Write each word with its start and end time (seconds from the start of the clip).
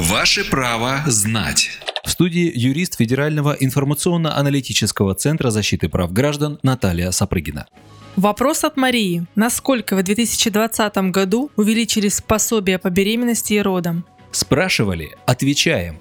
Ваше 0.00 0.48
право 0.48 1.02
знать. 1.06 1.68
В 2.02 2.10
студии 2.10 2.50
юрист 2.54 2.96
Федерального 2.96 3.54
информационно-аналитического 3.60 5.14
центра 5.14 5.50
защиты 5.50 5.90
прав 5.90 6.10
граждан 6.10 6.58
Наталья 6.62 7.10
Сапрыгина. 7.10 7.66
Вопрос 8.16 8.64
от 8.64 8.78
Марии. 8.78 9.26
Насколько 9.34 9.96
в 9.96 10.02
2020 10.02 10.96
году 11.12 11.50
увеличились 11.56 12.22
пособия 12.22 12.78
по 12.78 12.88
беременности 12.88 13.52
и 13.52 13.60
родам? 13.60 14.06
Спрашивали, 14.32 15.10
отвечаем. 15.26 15.98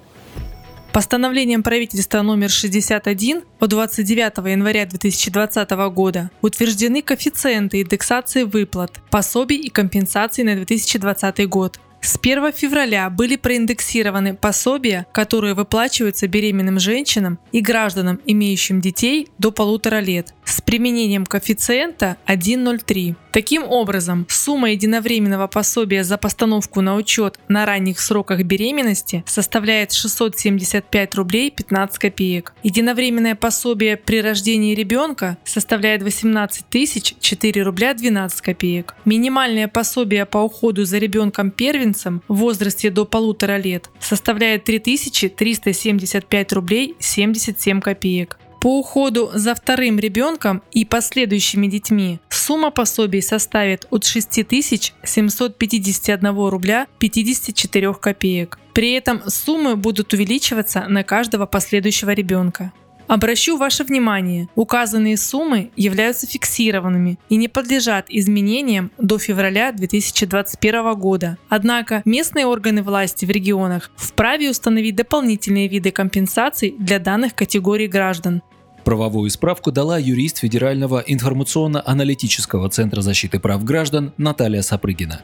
Постановлением 0.94 1.62
правительства 1.62 2.22
номер 2.22 2.50
61 2.50 3.42
от 3.60 3.70
29 3.70 4.50
января 4.50 4.86
2020 4.86 5.70
года 5.92 6.32
утверждены 6.42 7.02
коэффициенты 7.02 7.82
индексации 7.82 8.44
выплат, 8.44 9.02
пособий 9.12 9.58
и 9.58 9.68
компенсаций 9.68 10.46
на 10.46 10.56
2020 10.56 11.50
год. 11.50 11.82
С 12.02 12.18
1 12.22 12.54
февраля 12.54 13.10
были 13.10 13.36
проиндексированы 13.36 14.34
пособия, 14.34 15.06
которые 15.12 15.54
выплачиваются 15.54 16.28
беременным 16.28 16.80
женщинам 16.80 17.40
и 17.52 17.60
гражданам, 17.60 18.22
имеющим 18.26 18.80
детей 18.80 19.28
до 19.38 19.52
полутора 19.52 20.00
лет, 20.00 20.34
с 20.46 20.59
применением 20.70 21.26
коэффициента 21.26 22.18
1,03. 22.28 23.16
Таким 23.32 23.64
образом, 23.64 24.28
сумма 24.30 24.70
единовременного 24.70 25.48
пособия 25.48 26.04
за 26.04 26.20
постановку 26.20 26.82
на 26.82 26.96
учет 26.96 27.40
на 27.48 27.66
ранних 27.66 28.00
сроках 28.00 28.44
беременности 28.44 29.24
составляет 29.26 29.94
675 29.94 31.16
рублей 31.16 31.50
15 31.50 31.98
копеек. 31.98 32.54
Единовременное 32.62 33.34
пособие 33.34 33.98
при 33.98 34.22
рождении 34.22 34.76
ребенка 34.76 35.40
составляет 35.44 36.04
18 36.04 36.70
тысяч 36.70 37.16
4 37.20 37.64
рубля 37.64 37.96
12 37.96 38.40
копеек. 38.42 38.94
Минимальное 39.06 39.68
пособие 39.68 40.28
по 40.28 40.38
уходу 40.38 40.86
за 40.86 41.00
ребенком 41.00 41.50
первенцем 41.50 42.22
в 42.28 42.36
возрасте 42.36 42.92
до 42.92 43.06
полутора 43.06 43.58
лет 43.58 43.90
составляет 44.00 44.66
3375 44.66 46.54
рублей 46.54 46.96
77 47.00 47.82
копеек. 47.82 48.38
По 48.60 48.80
уходу 48.80 49.32
за 49.34 49.56
вторым 49.56 49.98
ребенком 50.00 50.62
и 50.72 50.84
последующими 50.84 51.68
детьми 51.68 52.20
сумма 52.30 52.72
пособий 52.72 53.22
составит 53.22 53.86
от 53.90 54.04
6751 54.04 56.50
рубля 56.50 56.88
54 57.00 57.94
копеек. 57.94 58.60
При 58.74 58.92
этом 58.92 59.22
суммы 59.28 59.78
будут 59.78 60.12
увеличиваться 60.14 60.88
на 60.90 61.06
каждого 61.06 61.46
последующего 61.46 62.12
ребенка. 62.12 62.74
Обращу 63.10 63.58
ваше 63.58 63.84
внимание, 63.84 64.50
указанные 64.54 65.18
суммы 65.18 65.72
являются 65.76 66.28
фиксированными 66.28 67.18
и 67.28 67.38
не 67.38 67.48
подлежат 67.48 68.06
изменениям 68.08 68.92
до 69.00 69.18
февраля 69.18 69.72
2021 69.72 70.94
года. 70.94 71.40
Однако 71.50 72.04
местные 72.06 72.46
органы 72.46 72.84
власти 72.84 73.26
в 73.26 73.32
регионах 73.32 73.90
вправе 73.96 74.52
установить 74.52 74.96
дополнительные 74.96 75.68
виды 75.68 75.90
компенсаций 75.90 76.76
для 76.78 77.00
данных 77.00 77.34
категорий 77.34 77.88
граждан. 77.88 78.44
Правовую 78.84 79.32
справку 79.32 79.72
дала 79.72 79.98
юрист 79.98 80.38
Федерального 80.38 81.04
информационно-аналитического 81.08 82.70
центра 82.70 83.02
защиты 83.02 83.40
прав 83.40 83.64
граждан 83.64 84.14
Наталья 84.18 84.62
Сапрыгина. 84.62 85.22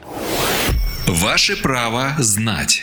Ваше 1.06 1.56
право 1.56 2.16
знать. 2.18 2.82